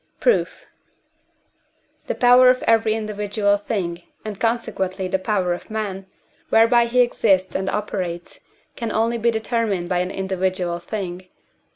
[0.19, 0.65] Proof.
[2.07, 6.07] The power of every individual thing, and consequently the power of man,
[6.49, 8.39] whereby he exists and operates,
[8.75, 11.29] can only be determined by an individual thing (I.